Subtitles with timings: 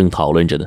[0.00, 0.66] 正讨论着呢，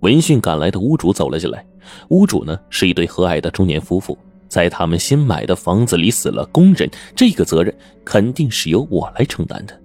[0.00, 1.64] 闻讯赶来的屋主走了进来。
[2.10, 6.86] 屋主呢是一对和蔼的中年夫妇，在他们新买的房子里死了工人，
[7.16, 9.80] 这个责任肯定是由我来承担的。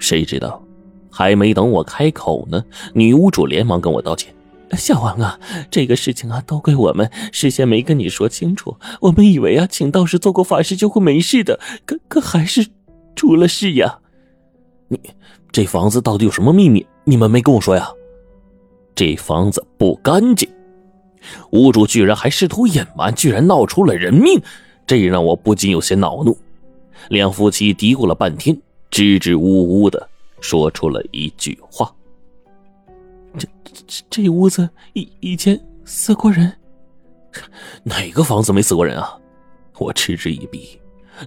[0.00, 0.60] 谁知道，
[1.08, 2.64] 还没等我开口呢，
[2.94, 4.34] 女屋主连忙跟我道歉
[4.76, 5.38] ：“小王啊，
[5.70, 8.76] 这个事情啊都怪我们，事先没跟你说清楚。
[9.00, 12.66] 我们以为啊，请道士做过法事就会没事的，可可还是
[13.14, 14.00] 出了事呀。
[14.88, 14.98] 你
[15.52, 16.84] 这房子到底有什么秘密？
[17.04, 17.88] 你们没跟我说呀？
[18.94, 20.48] 这房子不干净。”
[21.52, 24.40] 屋主居然还试图隐瞒，居然闹出了人命，
[24.86, 26.36] 这让我不禁有些恼怒。
[27.08, 28.60] 两夫妻嘀咕了半天，
[28.90, 30.08] 支支吾吾的
[30.40, 31.94] 说出了一句话
[33.38, 36.52] ：“这这这屋子以以前死过人，
[37.84, 39.16] 哪个房子没死过人啊？”
[39.78, 40.78] 我嗤之以鼻。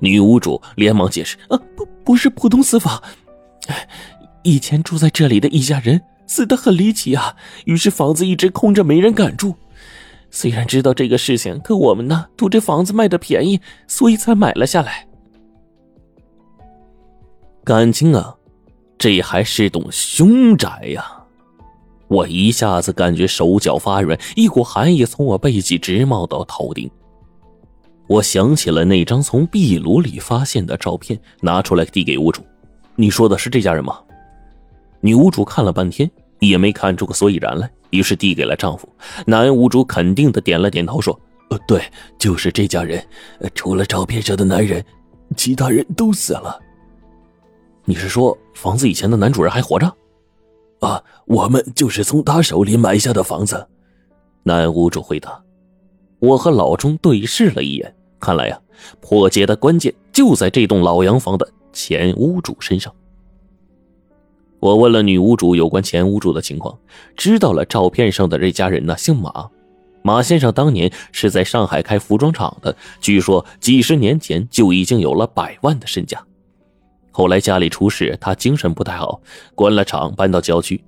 [0.01, 3.01] 女屋主连忙解释：“啊，不不是普通死法，
[4.45, 9.55] 以前住在这里的一家人死的很离奇啊，于是房子一直空着，没人敢住。”
[10.31, 15.07] 虽然知道这个事情，可我们呢，图这房子卖的便宜，所以才买了下来。
[17.63, 18.35] 感情啊，
[18.97, 21.23] 这还是栋凶宅呀！
[22.07, 26.91] 我一下子感觉手脚发软，一股寒意从我背脊直冒到头顶。
[28.07, 32.43] 我想起了那张从壁炉里发现的照片，拿出来递给屋主
[32.95, 33.97] ：“你说的是这家人吗？”
[35.05, 37.69] 女屋主看了半天，也没看出个所以然来。
[37.91, 38.89] 于是递给了丈夫，
[39.27, 41.17] 男屋主肯定的点了点头，说
[41.51, 41.79] ：“呃，对，
[42.17, 43.05] 就是这家人，
[43.53, 44.83] 除了照片上的男人，
[45.37, 46.59] 其他人都死了。
[47.83, 49.85] 你是说房子以前的男主人还活着？
[50.79, 53.63] 啊，我们就是从他手里买下的房子。”
[54.41, 55.39] 男屋主回答。
[56.17, 58.59] 我和老钟对视了一眼，看来呀，
[59.01, 62.91] 破解的关键就在这栋老洋房的前屋主身上。
[64.65, 66.75] 我问了女屋主有关前屋主的情况，
[67.15, 69.47] 知道了照片上的这家人呢姓马，
[70.01, 76.19] 马先生当年是在上海开服装厂的，据说几十年前就已经有了百万的身价。
[77.11, 79.21] 后来家里出事，他精神不太好，
[79.53, 80.83] 关了厂搬到郊区。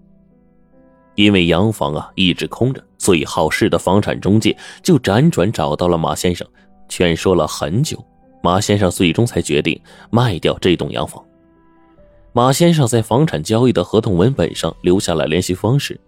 [1.13, 6.47] 因为洋房啊一直空着，所以好事的房产中介就辗转找到了马先生，
[6.90, 8.03] 劝说了很久，
[8.41, 9.79] 马先生最终才决定
[10.09, 11.23] 卖掉这栋洋房。
[12.38, 16.00] 马先生在房产交易的合同文本上留下了联系方式。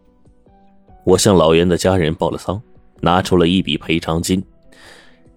[1.03, 2.62] 我向老袁的家人报了丧，
[3.01, 4.44] 拿出了一笔赔偿金，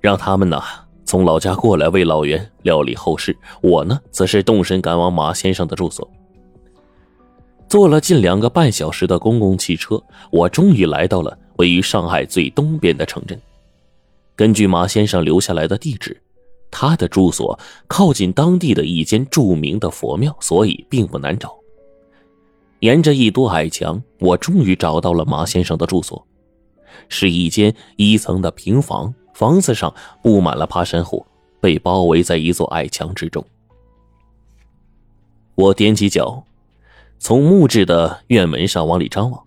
[0.02, 0.60] 让他们呢
[1.06, 3.34] 从老家过来为老袁料理后事。
[3.62, 6.06] 我呢，则是动身赶往马先生的住所。
[7.70, 9.98] 坐了近两个半小时的公共汽车，
[10.30, 13.40] 我终于来到了位于上海最东边的城镇。
[14.36, 16.20] 根据马先生留下来的地址。
[16.72, 17.56] 他的住所
[17.86, 21.54] 靠近当地的一间著名的佛庙，所以并不难找。
[22.80, 26.26] 沿着一堵矮墙，我终于找到了马先生的住所，
[27.08, 31.24] 是一间一层的平房，房子上布满了爬山虎，
[31.60, 33.44] 被包围在一座矮墙之中。
[35.54, 36.42] 我踮起脚，
[37.18, 39.40] 从木质的院门上往里张望，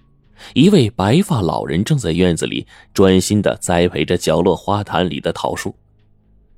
[0.53, 5.75] 一位白发老人正在院子里专心的栽培着角落花坛里的桃树。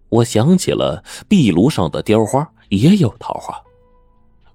[0.10, 3.62] 我想起了壁炉上的雕花也有桃花，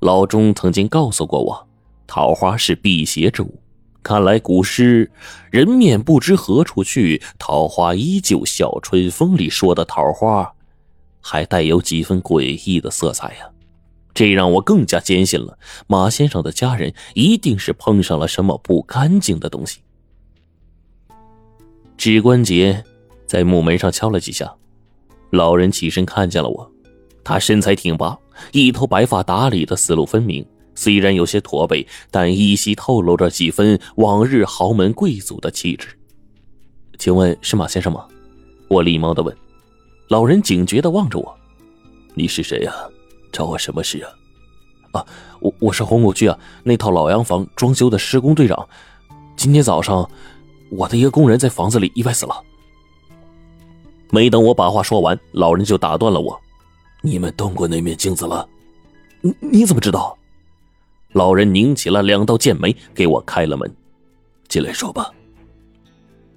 [0.00, 1.68] 老钟曾经告诉过我，
[2.06, 3.58] 桃花是辟邪之物。
[4.02, 5.12] 看来古诗
[5.52, 10.52] “人面不知何处去，桃花依旧笑春风”里说的桃花，
[11.20, 13.48] 还带有几分诡异的色彩呀。
[14.12, 19.80] 这让我更加坚信了马先生的家人一定是碰上了什么不干净的东西。
[21.96, 22.84] 指关节
[23.26, 24.52] 在木门上敲了几下。
[25.32, 26.70] 老人起身看见了我，
[27.25, 28.19] 他身材挺拔，
[28.53, 30.44] 一头白发打理的思路分明。
[30.75, 35.88] 虽然有些驼背，但依稀透露着几分往日豪门贵族的气质。
[36.98, 38.06] 请问是马先生吗？
[38.69, 39.34] 我礼貌的问。
[40.09, 41.34] 老人警觉的望着我
[42.15, 42.75] ：“你是谁呀？
[43.32, 44.10] 找我什么事啊
[44.92, 45.06] ？”“啊，
[45.41, 48.69] 我我是红谷区啊那套老洋房装修的施工队长。
[49.34, 50.06] 今天早上，
[50.71, 52.34] 我的一个工人在房子里意外死了。”
[54.14, 56.38] 没等我把话说完，老人就打断了我
[57.00, 58.47] ：“你们动过那面镜子了？
[59.22, 60.14] 你你怎么知道？”
[61.12, 63.74] 老人拧起了两道剑眉，给我开了门
[64.48, 65.10] ：“进来说吧。”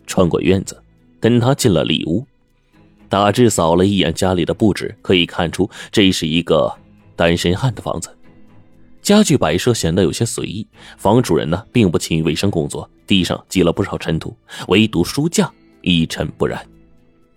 [0.08, 0.82] 穿过院子，
[1.20, 2.26] 跟他进了里屋，
[3.10, 6.74] 大致扫了一眼家里的布置，可以看出这是一个
[7.18, 8.10] 单身汉的房子。
[9.02, 10.66] 家具摆设显得有些随意，
[10.98, 14.34] 房主人呢并不勤于卫生工作，地上积了不少尘土，
[14.70, 15.52] 唯独书架
[15.82, 16.66] 一尘不染。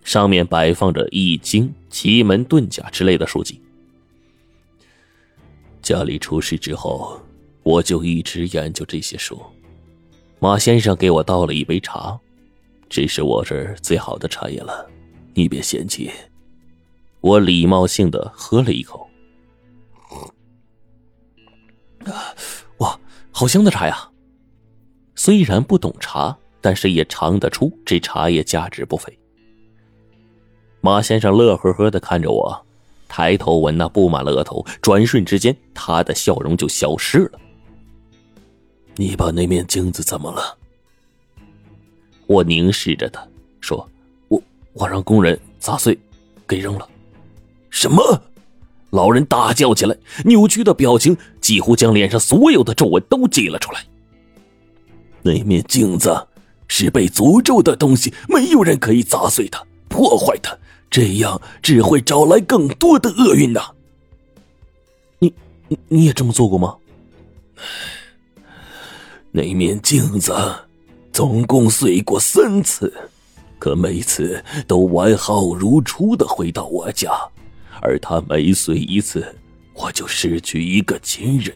[0.09, 3.61] 上面摆放着《易经》《奇门遁甲》之类的书籍。
[5.83, 7.21] 家里出事之后，
[7.61, 9.39] 我就一直研究这些书。
[10.39, 12.19] 马先生给我倒了一杯茶，
[12.89, 14.89] 这是我这儿最好的茶叶了，
[15.35, 16.09] 你别嫌弃。
[17.21, 19.07] 我礼貌性的喝了一口。
[22.05, 22.33] 啊
[22.79, 24.09] 哇，好香的茶呀！
[25.13, 29.18] 虽然不懂茶，但是也尝得出这茶叶价值不菲。
[30.81, 32.65] 马先生乐呵呵的看着我，
[33.07, 37.39] 抬头闻那布满了额头，转瞬之间，他的笑容就消失了。
[38.95, 40.57] 你把那面镜子怎么了？
[42.27, 43.25] 我凝视着他，
[43.59, 43.89] 说
[44.29, 44.41] ：“我
[44.73, 45.97] 我让工人砸碎，
[46.47, 46.87] 给扔了。”
[47.69, 48.21] 什么？
[48.91, 49.95] 老人大叫起来，
[50.25, 53.85] 扭曲的表情几乎将脸上所有的皱纹都挤了出来。
[55.21, 56.27] 那面镜子
[56.67, 60.57] 是被诅咒的东西，没有人可以砸碎它、破坏它，
[60.89, 63.61] 这样只会招来更多的厄运呐。
[65.19, 65.33] 你，
[65.67, 66.75] 你你也这么做过吗？
[69.31, 70.33] 那面镜子
[71.13, 72.91] 总共碎过三次，
[73.59, 77.11] 可每次都完好如初的回到我家。
[77.81, 79.35] 而他每碎一次，
[79.73, 81.55] 我就失去一个亲人，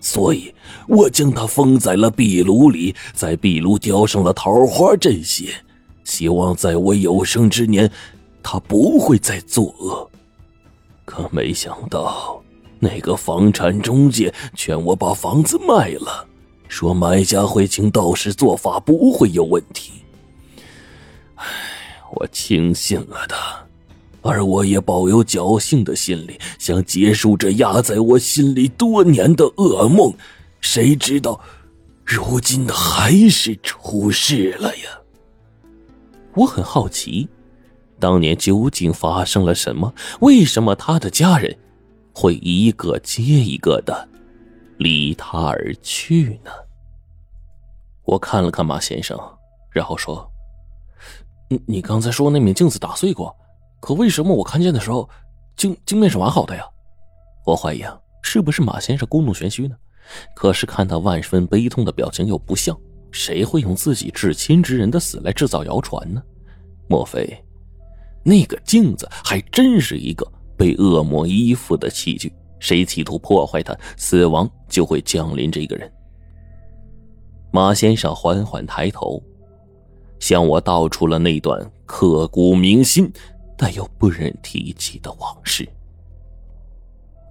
[0.00, 0.52] 所以
[0.88, 5.54] 我将它封在了壁炉里，在壁炉雕上了桃花阵血，
[6.04, 7.90] 希望在我有生之年，
[8.48, 10.08] 他不会再作恶。
[11.04, 12.40] 可没想到，
[12.78, 16.24] 那个房产中介劝我把房子卖了，
[16.68, 19.94] 说买家会请道士做法，不会有问题。
[21.34, 21.44] 唉，
[22.14, 23.66] 我轻信了他。
[24.22, 30.14] 而我也抱有侥幸的心理，想结束这压在我心里多年的噩梦。
[30.60, 31.40] 谁知道，
[32.04, 34.84] 如今还是出事了呀！
[36.34, 37.28] 我很好奇，
[37.98, 39.92] 当年究竟发生了什么？
[40.20, 41.56] 为什么他的家人
[42.12, 44.08] 会一个接一个的
[44.78, 46.50] 离他而去呢？
[48.04, 49.18] 我看了看马先生，
[49.70, 50.30] 然后说
[51.48, 53.34] ：“你你刚才说那面镜子打碎过？”
[53.80, 55.08] 可为什么我看见的时候，
[55.56, 56.62] 镜镜面是完好的呀？
[57.44, 59.76] 我怀疑啊，是不是马先生故弄玄虚呢？
[60.34, 62.76] 可是看他万分悲痛的表情又不像，
[63.10, 66.22] 谁会用自己至亲之人的死来制造谣传呢？
[66.88, 67.44] 莫非
[68.26, 70.26] 那个镜子还真是一个
[70.56, 72.32] 被恶魔依附的器具？
[72.58, 75.88] 谁企图破坏它，死亡就会降临这个人。
[77.52, 79.22] 马先生缓缓抬头，
[80.18, 83.08] 向我道出了那段刻骨铭心。
[83.58, 85.66] 但又不忍提起的往事。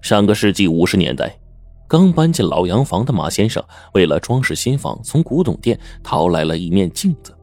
[0.02, 1.38] 上个世纪五十年代，
[1.86, 7.35] 刚搬进老洋房的马先生，为了装饰新房，从古董店淘来了一面镜子。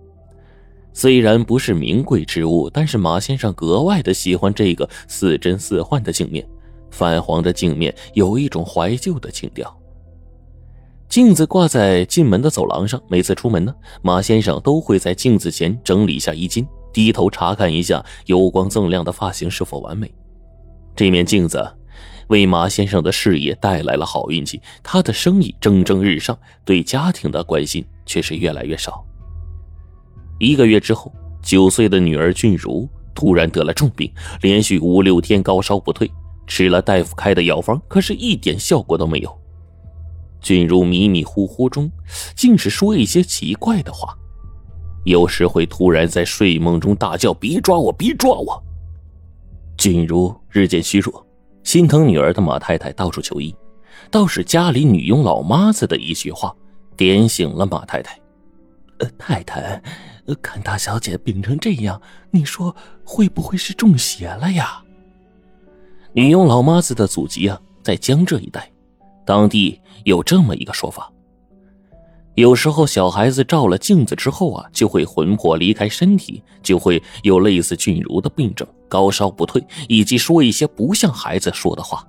[0.93, 6.47] 虽然不是名贵之物，但是马先生格外的喜欢这个似真似幻的镜面。
[6.91, 9.75] 泛黄的镜面有一种怀旧的情调。
[11.09, 16.65] 镜子挂在进门的走廊上，每次出门呢，马先生都会在镜子前整理一下衣襟。
[16.91, 20.13] 低头查看一下油光锃亮的发型是否完美。
[20.95, 21.67] 这面镜子
[22.27, 29.03] 为马先生的事业带来了好运气，他的生意蒸蒸日上，对家庭的关心却是越来越少。
[30.39, 36.11] 一个月之后，九岁的女儿俊如突然得了重病，连续五六天高烧不退，
[36.47, 39.39] 吃了大夫开的药方，可是一点效果都没有。
[40.41, 41.89] 俊如迷迷糊糊中，
[42.35, 44.17] 竟是说一些奇怪的话。
[45.05, 48.63] 有时会突然在睡梦中大叫：“别抓我，别抓我！”
[49.77, 51.25] 俊如日渐虚弱，
[51.63, 53.53] 心疼女儿的马太太到处求医，
[54.09, 56.55] 倒是家里女佣老妈子的一句话
[56.95, 58.17] 点醒了马太太
[58.99, 59.81] ：“呃，太太，
[60.41, 62.01] 看大小姐病成这样，
[62.31, 64.83] 你说会不会是中邪了呀？”
[66.13, 68.71] 女佣老妈子的祖籍啊，在江浙一带，
[69.25, 71.11] 当地有这么一个说法。
[72.35, 82.07] 有时候，小孩子照了镜子之后啊，就会魂魄离开身体，就会有类似俊如的病症，高烧不退，以及说一些不像孩子说的话。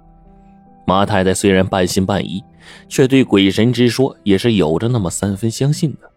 [0.87, 2.43] 马太太虽然半信半疑，
[2.89, 6.11] 却对鬼神之说也是有着那么三分相信的。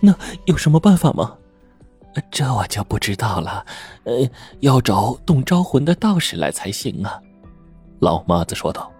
[0.00, 1.36] 那有什么办法吗？
[2.30, 3.64] 这我就不知道了，
[4.04, 4.28] 呃，
[4.60, 7.20] 要找懂招魂的道士来才行啊。
[7.98, 8.90] 老妈子说道。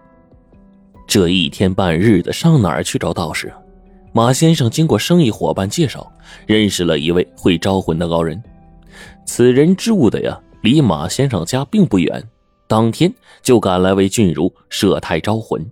[1.07, 3.51] 这一天半日的，上哪儿去找道士？
[4.11, 6.11] 马先生经过生意伙伴介绍，
[6.45, 8.41] 认识了一位会招魂的高人。
[9.25, 12.23] 此人住的呀，离马先生家并不远，
[12.67, 13.11] 当天
[13.41, 15.65] 就赶来为俊如设胎招魂。